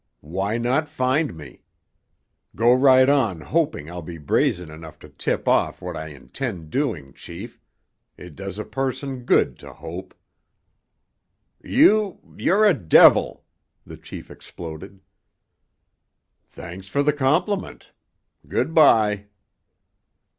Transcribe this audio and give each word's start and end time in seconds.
Why 0.25 0.57
not 0.57 0.89
find 0.89 1.37
me? 1.37 1.61
Go 2.55 2.73
right 2.73 3.07
on 3.07 3.39
hoping 3.41 3.87
I'll 3.87 4.01
be 4.01 4.17
brazen 4.17 4.71
enough 4.71 4.97
to 5.01 5.09
tip 5.09 5.47
off 5.47 5.79
what 5.79 5.95
I 5.95 6.07
intend 6.07 6.71
doing, 6.71 7.13
chief—it 7.13 8.35
does 8.35 8.57
a 8.57 8.65
person 8.65 9.25
good 9.25 9.59
to 9.59 9.73
hope." 9.73 10.15
"You—you're 11.63 12.65
a 12.65 12.73
devil!" 12.73 13.45
the 13.85 13.95
chief 13.97 14.31
exploded. 14.31 15.01
"Thanks 16.47 16.87
for 16.87 17.03
the 17.03 17.13
compliment! 17.13 17.91
Good 18.47 18.73
by!" 18.73 19.27